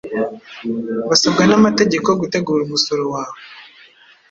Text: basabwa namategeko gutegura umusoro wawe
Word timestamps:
basabwa 1.09 1.41
namategeko 1.49 2.09
gutegura 2.21 2.61
umusoro 2.63 3.03
wawe 3.13 3.37